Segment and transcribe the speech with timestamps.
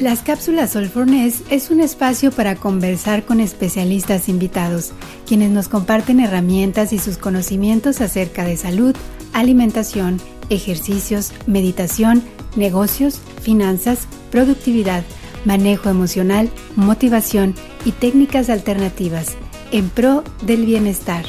[0.00, 4.92] Las cápsulas Solfornes es un espacio para conversar con especialistas invitados,
[5.26, 8.94] quienes nos comparten herramientas y sus conocimientos acerca de salud,
[9.32, 12.22] alimentación, ejercicios, meditación,
[12.54, 15.02] negocios, finanzas, productividad,
[15.44, 19.34] manejo emocional, motivación y técnicas alternativas
[19.72, 21.24] en pro del bienestar.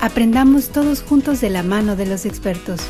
[0.00, 2.80] Aprendamos todos juntos de la mano de los expertos.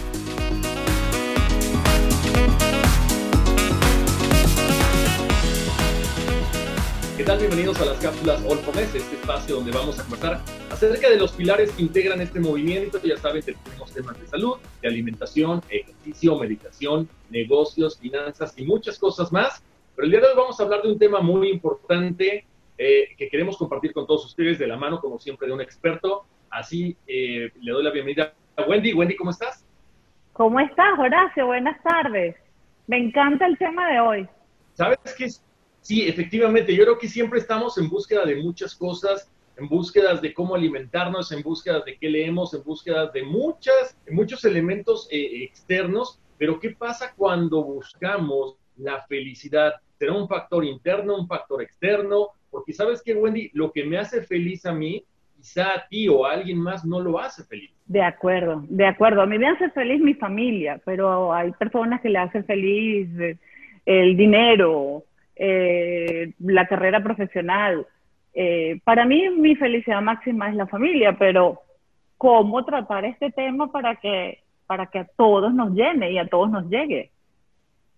[7.29, 7.41] Tal?
[7.41, 11.71] Bienvenidos a las cápsulas All este espacio donde vamos a conversar acerca de los pilares
[11.73, 12.99] que integran este movimiento.
[13.05, 18.99] Ya saben que tenemos temas de salud, de alimentación, ejercicio, meditación, negocios, finanzas y muchas
[18.99, 19.63] cosas más.
[19.95, 22.47] Pero el día de hoy vamos a hablar de un tema muy importante
[22.79, 26.25] eh, que queremos compartir con todos ustedes de la mano, como siempre, de un experto
[26.49, 28.95] Así eh, le doy la bienvenida a Wendy.
[28.95, 29.67] Wendy, ¿cómo estás?
[30.33, 31.45] ¿Cómo estás, Horacio?
[31.45, 32.37] Buenas tardes.
[32.87, 34.29] Me encanta el tema de hoy.
[34.73, 35.29] ¿Sabes qué?
[35.89, 36.77] Sí, efectivamente.
[36.77, 41.33] Yo creo que siempre estamos en búsqueda de muchas cosas, en búsquedas de cómo alimentarnos,
[41.33, 46.21] en búsqueda de qué leemos, en búsqueda de muchas, muchos elementos eh, externos.
[46.37, 49.77] Pero ¿qué pasa cuando buscamos la felicidad?
[49.99, 52.33] ¿Será un factor interno, un factor externo?
[52.51, 55.03] Porque sabes qué, Wendy, lo que me hace feliz a mí
[55.39, 57.71] quizá a ti o a alguien más no lo hace feliz.
[57.87, 59.23] De acuerdo, de acuerdo.
[59.23, 63.39] A mí me hace feliz mi familia, pero hay personas que le hacen feliz eh,
[63.87, 65.05] el dinero,
[65.39, 67.87] eh, la carrera profesional.
[68.35, 71.61] Eh, para mí mi felicidad máxima es la familia, pero
[72.17, 76.51] ¿cómo tratar este tema para que, para que a todos nos llene y a todos
[76.51, 77.11] nos llegue?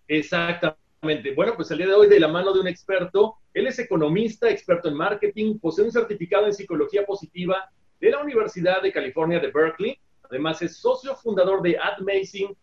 [0.06, 1.34] Exactamente.
[1.34, 4.48] Bueno, pues el día de hoy de la mano de un experto él es economista,
[4.48, 7.68] experto en marketing, posee un certificado en psicología positiva
[8.00, 9.98] de la Universidad de California de Berkeley.
[10.22, 12.56] Además, es socio fundador de admazing.co,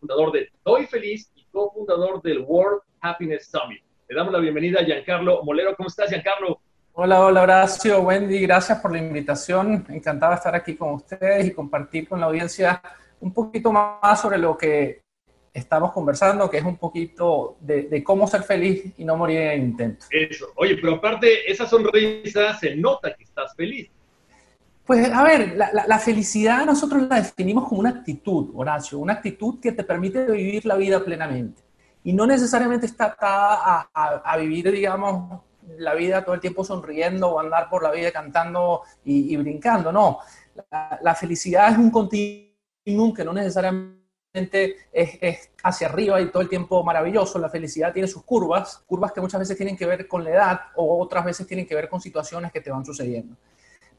[0.00, 3.82] fundador de Doy Feliz y cofundador del World Happiness Summit.
[4.08, 5.76] Le damos la bienvenida a Giancarlo Molero.
[5.76, 6.60] ¿Cómo estás, Giancarlo?
[6.94, 9.84] Hola, hola Horacio, Wendy, gracias por la invitación.
[9.90, 12.80] Encantado de estar aquí con ustedes y compartir con la audiencia
[13.20, 15.02] un poquito más sobre lo que
[15.52, 19.60] estamos conversando, que es un poquito de, cómo ser feliz y no morir en el
[19.60, 20.06] intento.
[20.10, 20.46] Eso.
[20.56, 23.90] Oye, pero aparte, esa sonrisa se nota que estás feliz.
[24.86, 29.72] Pues a ver, la, felicidad nosotros la definimos como una actitud, Horacio, una actitud que
[29.72, 31.63] te permite vivir la vida plenamente.
[32.04, 35.40] Y no necesariamente está atada a, vivir, digamos,
[35.78, 39.90] la vida todo el tiempo sonriendo o andar por la vida cantando y, y brincando,
[39.90, 40.20] no.
[41.00, 46.84] La, felicidad es un continuum que no necesariamente es, hacia arriba y todo el tiempo
[46.84, 47.38] maravilloso.
[47.38, 50.60] La felicidad tiene sus curvas, curvas que muchas veces tienen que ver con la edad
[50.76, 53.36] o otras veces tienen que ver con situaciones que te van sucediendo.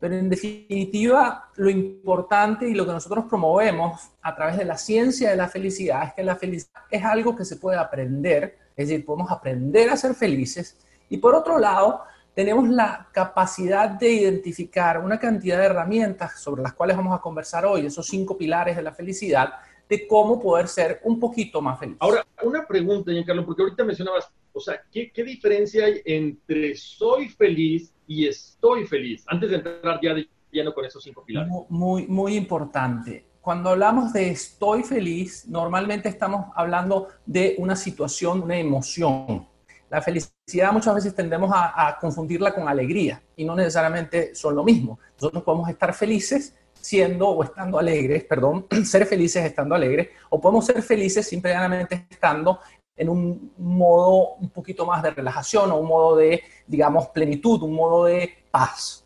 [0.06, 5.32] Pero en definitiva, lo importante y lo que nosotros promovemos a través de la ciencia
[5.32, 9.04] de la felicidad es que la felicidad es algo que se puede aprender, es decir,
[9.04, 10.78] podemos aprender a ser felices.
[11.10, 12.04] Y por otro lado,
[12.36, 17.66] tenemos la capacidad de identificar una cantidad de herramientas sobre las cuales vamos a conversar
[17.66, 19.56] hoy, esos cinco pilares de la felicidad,
[19.90, 21.98] de cómo poder ser un poquito más feliz.
[22.00, 27.94] Ahora, una pregunta, Giancarlo, porque ahorita mencionabas, o sea, ¿qué, diferencia hay entre soy feliz
[28.08, 29.24] y estoy feliz?
[29.28, 31.52] Antes de entrar ya de lleno con esos cinco pilares.
[31.70, 33.26] Muy, muy importante.
[33.42, 39.48] Cuando hablamos de estoy feliz, normalmente estamos hablando de una situación, una emoción.
[39.90, 44.64] La felicidad muchas veces tendemos a, a confundirla con alegría y no necesariamente son lo
[44.64, 45.00] mismo.
[45.16, 50.66] Nosotros podemos estar felices siendo o estando alegres, perdón, ser felices estando alegres, o podemos
[50.68, 52.60] ser felices simplemente estando
[52.96, 57.74] en un modo un poquito más de relajación o un modo de, digamos, plenitud, un
[57.74, 59.04] modo de paz.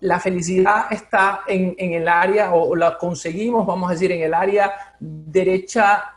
[0.00, 4.32] La felicidad está en, en el área, o la conseguimos, vamos a decir, en el
[4.32, 6.14] área derecha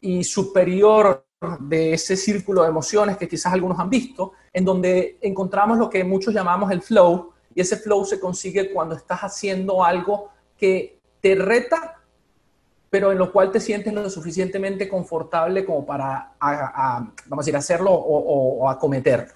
[0.00, 1.24] y superior
[1.60, 6.02] de ese círculo de emociones que quizás algunos han visto, en donde encontramos lo que
[6.02, 11.34] muchos llamamos el flow, y ese flow se consigue cuando estás haciendo algo que te
[11.34, 12.02] reta,
[12.90, 17.92] pero en lo cual te sientes lo suficientemente confortable como para, vamos a decir, hacerlo
[17.92, 19.32] o, o acometerlo.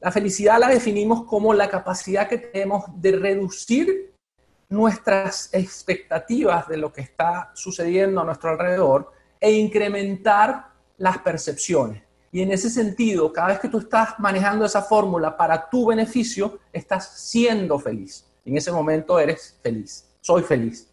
[0.00, 4.14] La felicidad la definimos como la capacidad que tenemos de reducir
[4.68, 9.10] nuestras expectativas de lo que está sucediendo a nuestro alrededor
[9.40, 12.05] e incrementar las percepciones.
[12.36, 16.58] Y en ese sentido, cada vez que tú estás manejando esa fórmula para tu beneficio,
[16.70, 18.30] estás siendo feliz.
[18.44, 20.06] En ese momento eres feliz.
[20.20, 20.86] Soy feliz.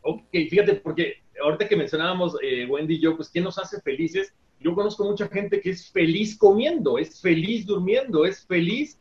[0.00, 4.32] Ok, fíjate, porque ahorita que mencionábamos, eh, Wendy y yo, pues, ¿qué nos hace felices?
[4.58, 8.98] Yo conozco mucha gente que es feliz comiendo, es feliz durmiendo, es feliz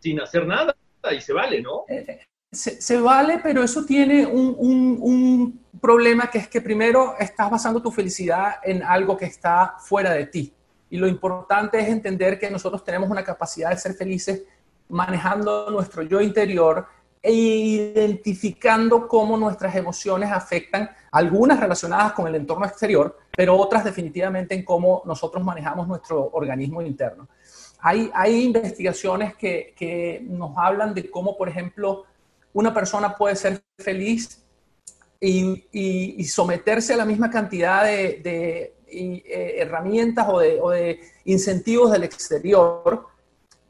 [0.00, 0.74] sin hacer nada
[1.16, 1.84] y se vale, ¿no?
[1.86, 7.80] Eh, se, vale, pero eso tiene un, un, problema que es que primero estás basando
[7.80, 10.52] tu felicidad en algo que está fuera de ti.
[10.90, 14.42] Y lo importante es entender que nosotros tenemos una capacidad de ser felices
[14.88, 16.86] manejando nuestro yo interior
[17.22, 24.54] e identificando cómo nuestras emociones afectan, algunas relacionadas con el entorno exterior, pero otras definitivamente
[24.54, 27.28] en cómo nosotros manejamos nuestro organismo interno.
[27.80, 32.04] Hay, hay investigaciones que, que nos hablan de cómo, por ejemplo,
[32.52, 34.42] una persona puede ser feliz
[35.20, 42.04] y, y, someterse a la misma cantidad de, de eh, herramientas o de, incentivos del
[42.04, 43.06] exterior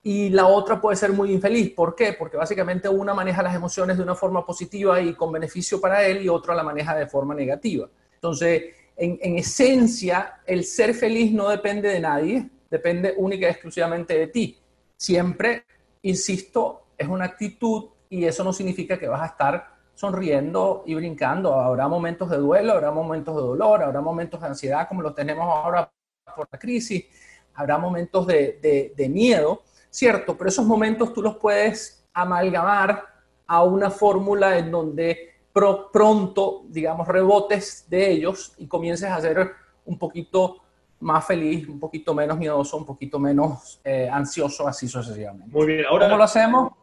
[0.03, 1.73] y la otra puede ser muy infeliz.
[1.73, 2.15] ¿Por qué?
[2.19, 6.23] Porque básicamente una maneja las emociones de una forma positiva y con beneficio para él
[6.23, 7.89] y otra la maneja de forma negativa.
[8.15, 14.19] Entonces, en, en esencia, el ser feliz no depende de nadie, depende única y exclusivamente
[14.19, 14.59] de ti.
[14.97, 15.65] Siempre,
[16.03, 21.61] insisto, es una actitud y eso no significa que vas a estar sonriendo y brincando.
[21.61, 25.45] Habrá momentos de duelo, habrá momentos de dolor, habrá momentos de ansiedad como los tenemos
[25.45, 25.93] ahora
[26.35, 27.05] por la crisis,
[27.53, 30.39] habrá momentos de, de, miedo, ¿cierto?
[30.39, 33.05] Pero esos momentos tú los puedes amalgamar
[33.47, 39.51] a una fórmula en donde pronto, digamos, rebotes de ellos y comiences a ser
[39.85, 40.63] un poquito
[41.01, 45.55] más feliz, un poquito menos miedoso, un poquito menos eh, ansioso, así sucesivamente.
[45.55, 46.07] Muy bien, ahora...
[46.07, 46.80] ¿Cómo lo hacemos?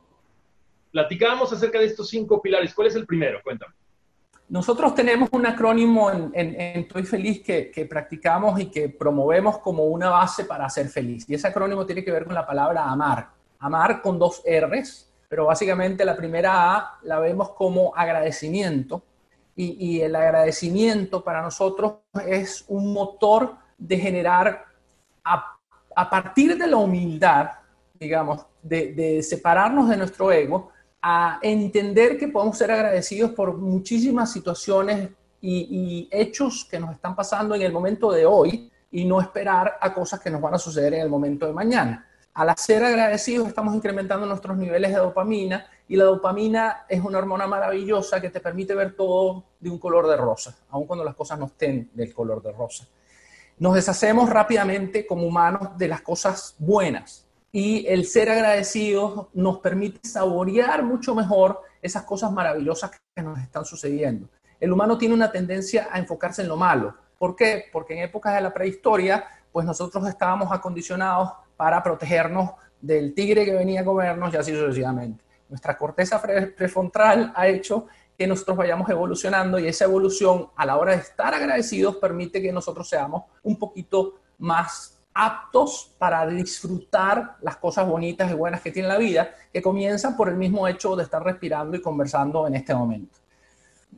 [0.92, 2.74] Platicábamos acerca de estos cinco pilares.
[2.74, 3.39] ¿Cuál es el primero?
[3.44, 3.74] Cuéntame.
[4.50, 9.84] Nosotros tenemos un acrónimo en, en, Estoy Feliz que, que, practicamos y que promovemos como
[9.86, 11.30] una base para ser feliz.
[11.30, 13.30] Y ese acrónimo tiene que ver con la palabra amar.
[13.60, 19.04] Amar con dos R's, pero básicamente la primera A la vemos como agradecimiento.
[19.54, 21.95] Y, y el agradecimiento para nosotros
[22.25, 24.66] es un motor de generar,
[25.25, 25.57] a,
[25.94, 27.50] a partir de la humildad,
[28.00, 30.72] digamos, de, de separarnos de nuestro ego,
[31.09, 35.09] a entender que podemos ser agradecidos por muchísimas situaciones
[35.39, 39.94] y, hechos que nos están pasando en el momento de hoy y no esperar a
[39.94, 42.06] cosas que nos van a suceder en el momento de mañana.
[42.33, 47.48] Al ser agradecidos estamos incrementando nuestros niveles de dopamina y la dopamina es una hormona
[47.48, 51.39] maravillosa que te permite ver todo de un color de rosa, aun cuando las cosas
[51.39, 52.86] no estén del color de rosa.
[53.60, 60.07] Nos deshacemos rápidamente como humanos de las cosas buenas, y el ser agradecidos nos permite
[60.07, 64.27] saborear mucho mejor esas cosas maravillosas que nos están sucediendo.
[64.59, 66.95] El humano tiene una tendencia a enfocarse en lo malo.
[67.17, 67.65] ¿Por qué?
[67.71, 72.51] Porque en épocas de la prehistoria, pues nosotros estábamos acondicionados para protegernos
[72.81, 75.23] del tigre que venía a comernos y así sucesivamente.
[75.50, 80.93] Nuestra corteza prefrontal ha hecho que nosotros vayamos evolucionando y esa evolución a la hora
[80.93, 87.87] de estar agradecidos permite que nosotros seamos un poquito más aptos para disfrutar las cosas
[87.87, 91.23] bonitas y buenas que tiene la vida, que comienzan por el mismo hecho de estar
[91.23, 93.17] respirando y conversando en este momento.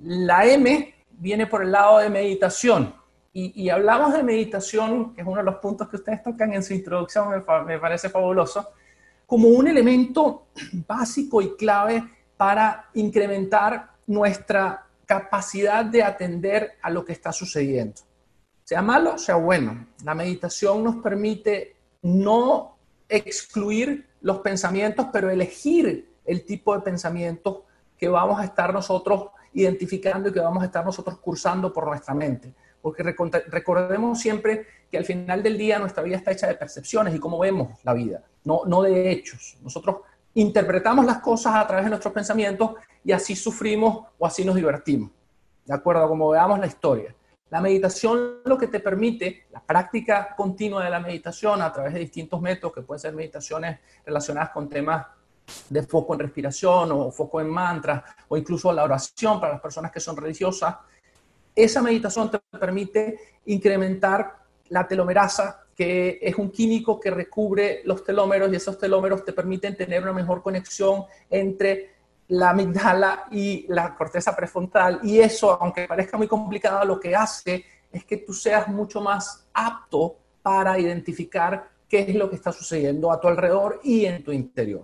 [0.02, 2.96] La M viene por el lado de meditación.
[3.32, 6.74] Y, hablamos de meditación, que es uno de los puntos que ustedes tocan en su
[6.74, 7.30] introducción,
[7.66, 8.70] me, parece fabuloso,
[9.26, 10.48] como un elemento
[10.88, 12.04] básico y clave
[12.36, 18.09] para incrementar nuestra capacidad de atender a lo que está sucediendo
[18.70, 19.88] sea malo, sea bueno.
[20.04, 22.78] La meditación nos permite no
[23.10, 27.62] excluir los pensamientos, pero elegir el tipo de pensamientos
[27.98, 32.14] que vamos a estar nosotros identificando y que vamos a estar nosotros cursando por nuestra
[32.14, 32.54] mente.
[32.80, 37.20] Porque recordemos siempre que al final del día nuestra vida está hecha de percepciones y
[37.20, 39.58] cómo vemos la vida, no, de hechos.
[39.64, 39.96] Nosotros
[40.36, 42.74] interpretamos las cosas a través de nuestros pensamientos
[43.04, 45.10] y así sufrimos o así nos divertimos,
[45.66, 47.16] de acuerdo a cómo veamos la historia.
[47.50, 52.00] La meditación lo que te permite, la práctica continua de la meditación a través de
[52.00, 55.08] distintos métodos, que pueden ser meditaciones relacionadas con temas
[55.70, 59.92] de foco en respiración o foco en mantras o incluso la oración para las personas
[59.92, 60.76] que son religiosas,
[61.56, 64.38] esa meditación te permite incrementar
[64.70, 69.76] la telomerasa, que es un químico que recubre los telómeros y esos telómeros te permiten
[69.76, 71.99] tener una mejor conexión entre
[72.30, 75.00] la amigdala y la corteza prefrontal.
[75.04, 79.48] Y eso, aunque parezca muy complicado, lo que hace es que tú seas mucho más
[79.54, 84.32] apto para identificar qué es lo que está sucediendo a tu alrededor y en tu
[84.32, 84.84] interior.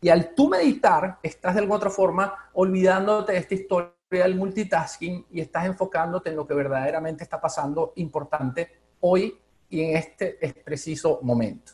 [0.00, 5.26] Y al tú meditar, estás de alguna otra forma olvidándote de esta historia del multitasking
[5.30, 8.68] y estás enfocándote en lo que verdaderamente está pasando importante
[9.00, 9.38] hoy
[9.68, 11.72] y en este preciso momento.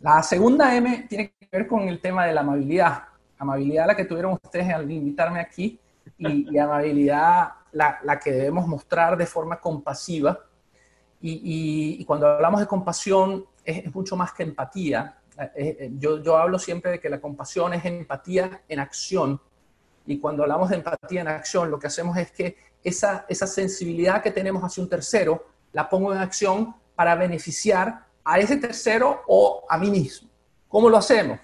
[0.00, 3.04] La segunda M tiene que ver con el tema de la amabilidad.
[3.42, 5.80] Amabilidad la que tuvieron ustedes al invitarme aquí
[6.16, 10.38] y, amabilidad la, la, que debemos mostrar de forma compasiva.
[11.20, 15.18] Y, cuando hablamos de compasión es, mucho más que empatía.
[15.36, 19.40] Eh, eh, yo, yo hablo siempre de que la compasión es empatía en acción.
[20.06, 24.22] Y cuando hablamos de empatía en acción, lo que hacemos es que esa, esa sensibilidad
[24.22, 29.64] que tenemos hacia un tercero la pongo en acción para beneficiar a ese tercero o
[29.68, 30.28] a mí mismo.
[30.68, 31.40] ¿Cómo lo hacemos?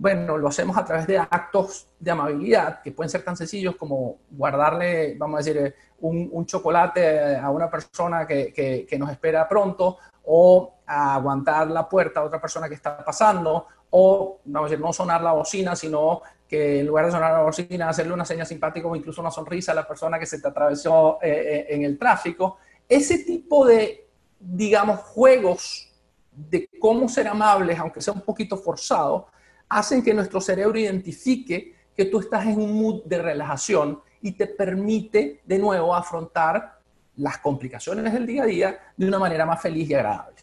[0.00, 4.16] Bueno, lo hacemos a través de actos de amabilidad que pueden ser tan sencillos como
[4.30, 8.50] guardarle, vamos a decir, un, chocolate a una persona que,
[8.88, 14.40] que, nos espera pronto o aguantar la puerta a otra persona que está pasando o,
[14.46, 17.90] vamos a decir, no sonar la bocina, sino que en lugar de sonar la bocina,
[17.90, 21.18] hacerle una señal simpática o incluso una sonrisa a la persona que se te atravesó
[21.20, 22.56] eh, eh, en el tráfico.
[22.88, 25.92] Ese tipo de, digamos, juegos
[26.32, 29.26] de cómo ser amables, aunque sea un poquito forzado,
[29.70, 34.46] hacen que nuestro cerebro identifique que tú estás en un mood de relajación y te
[34.48, 36.80] permite de nuevo afrontar
[37.16, 40.36] las complicaciones del día a día de una manera más feliz y agradable.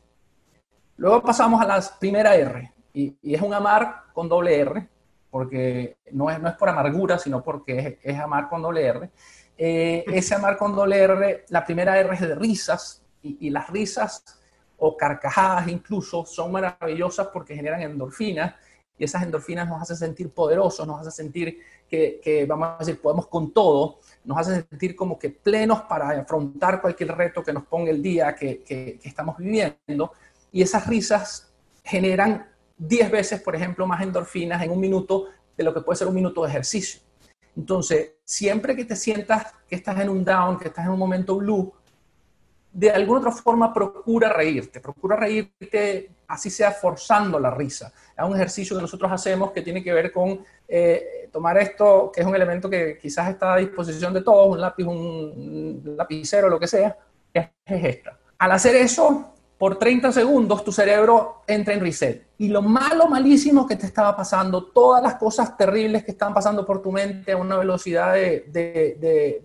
[0.96, 4.88] Luego pasamos a la primera R, y, es un amar con doble R,
[5.30, 9.10] porque no es, no es por amargura, sino porque es, amar con doble R.
[9.58, 13.70] Eh, ese amar con doble R, la primera R es de risas, y, y las
[13.70, 14.24] risas
[14.78, 18.54] o carcajadas incluso son maravillosas porque generan endorfinas
[18.98, 23.28] y esas endorfinas nos hacen sentir poderosos, nos hacen sentir que, vamos a decir, podemos
[23.28, 27.92] con todo, nos hacen sentir como que plenos para afrontar cualquier reto que nos ponga
[27.92, 30.12] el día que, que, que estamos viviendo.
[30.52, 35.74] Y esas risas generan 10 veces, por ejemplo, más endorfinas en un minuto de lo
[35.74, 37.02] que puede ser un minuto de ejercicio.
[37.56, 41.38] Entonces, siempre que te sientas que estás en un down, que estás en un momento
[41.38, 41.74] blue,
[42.72, 47.92] de alguna otra forma procura reírte, procura reírte, así sea forzando la risa.
[48.18, 52.22] Es un ejercicio que nosotros hacemos que tiene que ver con eh, tomar esto, que
[52.22, 56.60] es un elemento que quizás está a disposición de todos, un lápiz, un lapicero, lo
[56.60, 56.98] que sea,
[57.34, 58.18] es, es esta.
[58.38, 62.28] Al hacer eso, por 30 segundos tu cerebro entra en reset.
[62.38, 66.66] Y lo malo, malísimo que te estaba pasando, todas las cosas terribles que están pasando
[66.66, 69.42] por tu mente a una velocidad de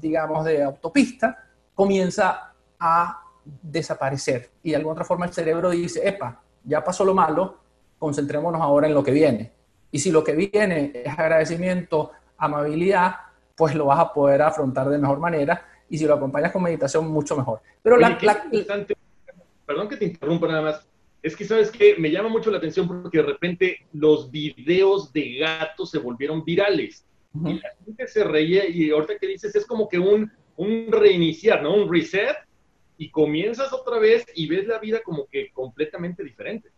[0.00, 1.38] digamos, de autopista,
[1.74, 4.50] comienza a desaparecer.
[4.62, 7.58] Y de alguna otra forma el cerebro dice, epa, ya pasó lo malo,
[7.98, 9.52] concentrémonos ahora en lo que viene.
[9.90, 13.16] Y si lo que viene es agradecimiento, amabilidad,
[13.56, 15.66] pues lo vas a poder afrontar de mejor manera.
[15.88, 17.60] Y si lo acompañas con meditación, mucho mejor.
[17.82, 18.18] Pero la,
[19.66, 20.86] Perdón que te interrumpa nada más.
[21.22, 21.94] Es que, ¿sabes qué?
[21.98, 27.04] Me llama mucho la atención porque de repente los videos de gatos se volvieron virales.
[27.34, 31.62] Y la gente se reía y ahorita que dices es como que un un reiniciar,
[31.62, 31.74] ¿no?
[31.74, 32.36] Un reset
[32.96, 36.70] y comienzas otra vez y ves la vida como que completamente diferente.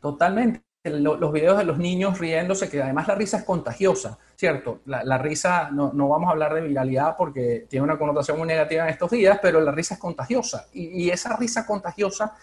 [0.00, 0.62] Totalmente.
[0.84, 4.82] Los videos de los niños riéndose, que además la risa es contagiosa, ¿cierto?
[4.86, 8.84] La, risa, no, no, vamos a hablar de viralidad porque tiene una connotación muy negativa
[8.84, 10.68] en estos días, pero la risa es contagiosa.
[10.72, 12.36] Y, y esa risa contagiosa,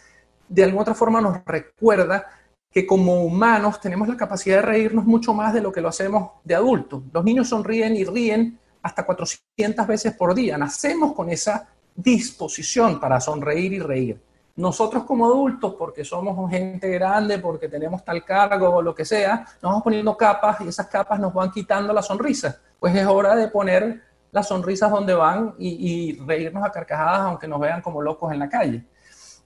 [0.50, 2.28] de alguna otra forma, nos recuerda
[2.70, 6.32] que como humanos tenemos la capacidad de reírnos mucho más de lo que lo hacemos
[6.44, 7.04] de adultos.
[7.14, 10.58] Los niños sonríen y ríen hasta 400 veces por día.
[10.58, 14.22] Nacemos con esa disposición para sonreír y reír.
[14.56, 19.46] Nosotros como adultos, porque somos gente grande, porque tenemos tal cargo o lo que sea,
[19.62, 22.60] nos vamos poniendo capas y esas capas nos van quitando la sonrisa.
[22.80, 27.60] Pues es hora de poner las sonrisas donde van y, reírnos a carcajadas aunque nos
[27.60, 28.84] vean como locos en la calle.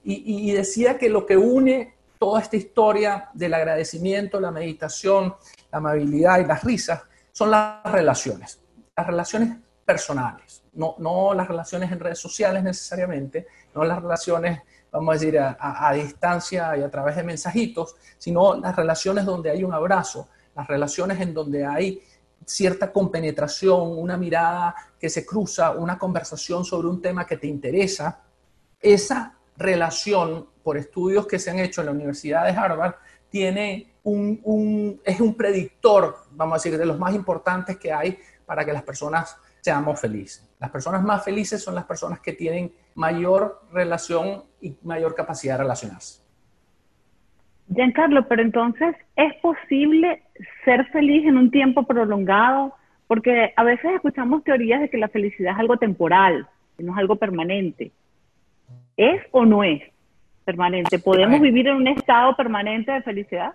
[0.04, 5.34] Y, y decía que lo que une toda esta historia del agradecimiento, la meditación,
[5.70, 7.02] la amabilidad y las risas
[7.32, 8.60] son las relaciones
[8.98, 9.56] las relaciones
[9.88, 14.60] personales, no, las relaciones en redes sociales necesariamente, no las relaciones,
[14.92, 19.64] vamos a decir, a, distancia y a través de mensajitos, sino las relaciones donde hay
[19.64, 22.02] un abrazo, las relaciones en donde hay
[22.44, 28.20] cierta compenetración, una mirada que se cruza, una conversación sobre un tema que te interesa,
[28.78, 32.96] esa relación, por estudios que se han hecho en la Universidad de Harvard,
[33.30, 38.18] tiene un, un, es un predictor, vamos a decir, de los más importantes que hay
[38.44, 40.48] para que las personas seamos felices.
[40.58, 45.62] Las personas más felices son las personas que tienen mayor relación y mayor capacidad de
[45.62, 46.22] relacionarse.
[47.72, 50.22] Giancarlo, pero entonces, ¿es posible
[50.64, 52.74] ser feliz en un tiempo prolongado?
[53.06, 56.48] Porque a veces escuchamos teorías de que la felicidad es algo temporal,
[56.78, 57.92] no es algo permanente.
[58.96, 59.82] ¿Es o no es
[60.44, 60.98] permanente?
[60.98, 63.54] ¿Podemos vivir en un estado permanente de felicidad?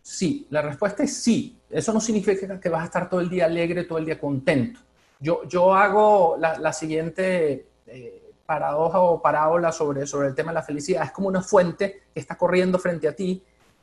[0.00, 1.58] Sí, la respuesta es sí.
[1.70, 4.80] Eso no significa que vas a estar todo el día alegre, todo el día contento.
[5.22, 11.04] Yo, hago la, siguiente eh, paradoja o parábola sobre, sobre el tema de la felicidad.
[11.04, 13.42] Es como una fuente que está corriendo frente a ti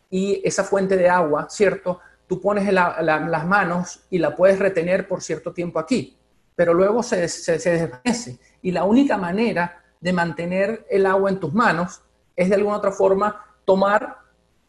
[0.10, 2.00] y esa fuente de agua, ¿cierto?
[2.28, 6.18] Tú pones las manos y la puedes retener por cierto tiempo aquí,
[6.56, 8.38] pero luego se desvanece.
[8.62, 12.02] Y la única manera de mantener el agua en tus manos
[12.36, 14.18] es de alguna otra forma tomar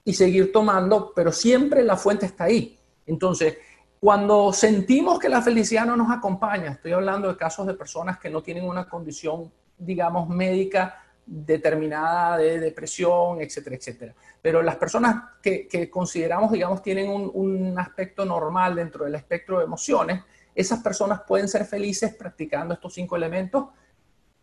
[0.04, 2.78] y seguir tomando, pero siempre la fuente está ahí.
[3.06, 3.58] Entonces,
[4.00, 8.30] cuando sentimos que la felicidad no nos acompaña, estoy hablando de casos de personas que
[8.30, 14.14] no tienen una condición, digamos, médica determinada de depresión, etcétera, etcétera.
[14.40, 19.64] Pero las personas que, consideramos, digamos, tienen un, un, aspecto normal dentro del espectro de
[19.64, 20.22] emociones,
[20.54, 23.66] esas personas pueden ser felices practicando estos cinco elementos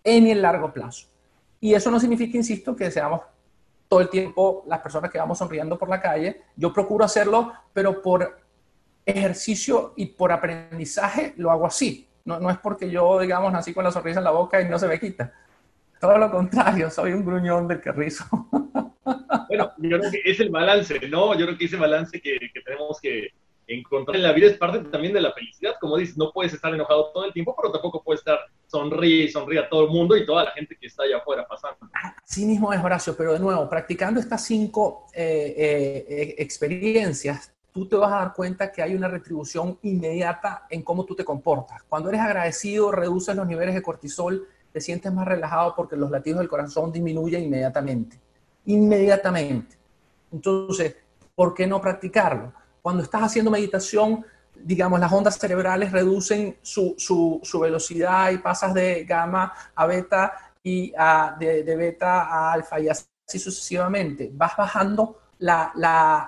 [0.03, 1.07] en el largo plazo.
[1.59, 3.21] Y eso no significa, insisto, que seamos
[3.87, 6.43] todo el tiempo las personas que vamos sonriendo por la calle.
[6.55, 8.46] Yo procuro hacerlo, pero por
[9.07, 12.07] ejercicio y por aprendizaje lo hago así.
[12.25, 14.77] No, no es porque yo, digamos, nací con la sonrisa en la boca y no
[14.77, 15.33] se me quita.
[15.99, 18.25] Todo lo contrario, soy un gruñón del carrizo.
[19.47, 21.33] Bueno, yo creo que es el balance, ¿no?
[21.37, 23.29] Yo creo que ese balance que, que tenemos que,
[23.67, 25.75] encontrar en la vida es parte también de la felicidad.
[25.79, 29.29] Como dices, no puedes estar enojado todo el tiempo, pero tampoco puedes estar sonríe y
[29.29, 31.77] sonríe a todo el mundo y toda la gente que está allá afuera pasando.
[32.23, 37.95] Así mismo es, Horacio, pero de nuevo, practicando estas cinco eh, eh, experiencias, tú te
[37.95, 41.83] vas a dar cuenta que hay una retribución inmediata en cómo tú te comportas.
[41.87, 46.39] Cuando eres agradecido, reduces los niveles de cortisol, te sientes más relajado porque los latidos
[46.39, 48.19] del corazón disminuyen inmediatamente.
[48.65, 49.77] Inmediatamente.
[50.31, 50.95] Entonces,
[51.35, 52.51] ¿por qué no practicarlo?
[52.81, 59.05] Cuando estás haciendo meditación, digamos, las ondas cerebrales reducen su, su, velocidad y pasas de
[59.05, 63.05] gamma a beta y a, de, beta a alfa y así
[63.37, 64.31] sucesivamente.
[64.33, 65.71] Vas bajando la,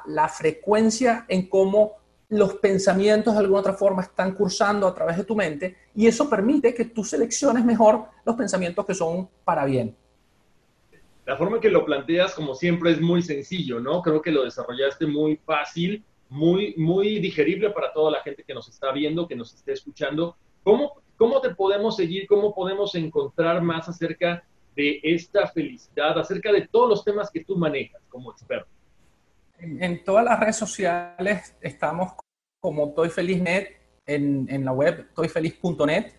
[0.06, 1.94] la, frecuencia en cómo
[2.30, 6.30] los pensamientos de alguna otra forma están cursando a través de tu mente y eso
[6.30, 9.96] permite que tú selecciones mejor los pensamientos que son para bien.
[11.26, 14.02] La forma que lo planteas, como siempre, es muy sencillo, ¿no?
[14.02, 18.70] Creo que lo desarrollaste muy fácil muy, muy digerible para toda la gente que nos
[18.70, 20.38] está viendo, que nos esté escuchando.
[20.64, 22.28] ¿Cómo, cómo te podemos seguir?
[22.28, 24.44] ¿Cómo podemos encontrar más acerca
[24.76, 28.70] de esta felicidad, acerca de todos los temas que tú manejas como experto?
[29.62, 32.14] En, todas las redes sociales estamos
[32.62, 36.14] como Toy Net en, la web toyfeliz.net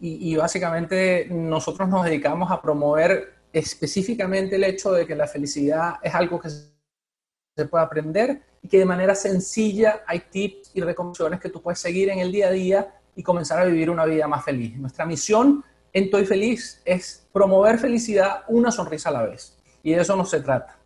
[0.00, 5.94] y, y básicamente nosotros nos dedicamos a promover específicamente el hecho de que la felicidad
[6.02, 11.40] es algo que se puede aprender y que de manera sencilla hay tips y recomendaciones
[11.40, 14.28] que tú puedes seguir en el día a día y comenzar a vivir una vida
[14.28, 14.76] más feliz.
[14.76, 19.56] Nuestra misión en Toy Feliz es promover felicidad una sonrisa a la vez.
[19.82, 20.78] Y de eso no se trata.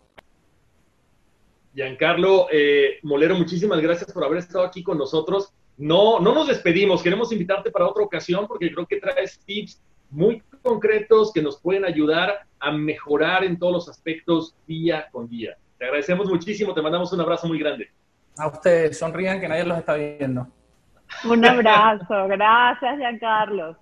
[1.74, 5.52] Giancarlo eh, Molero, muchísimas gracias por haber estado aquí con nosotros.
[5.76, 9.80] No, no nos despedimos, queremos invitarte para otra ocasión porque creo que traes tips
[10.10, 15.56] muy concretos que nos pueden ayudar a mejorar en todos los aspectos día con día.
[15.78, 17.88] Te agradecemos muchísimo, te mandamos un abrazo muy grande.
[18.36, 20.46] A ustedes, sonrían que nadie los está viendo.
[21.24, 23.76] Un abrazo, gracias Giancarlo.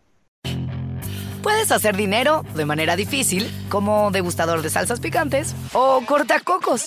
[1.43, 6.87] Puedes hacer dinero de manera difícil, como degustador de salsas picantes, o cortacocos,